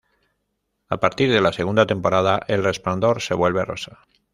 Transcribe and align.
A 0.89 0.99
partir 0.99 1.31
de 1.31 1.41
la 1.41 1.53
segunda 1.53 1.85
temporada, 1.85 2.39
el 2.47 2.63
resplandor 2.63 3.21
se 3.21 3.35
vuelve 3.35 3.63
rosa. 3.65 3.99